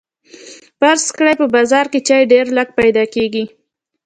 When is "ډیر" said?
2.31-2.45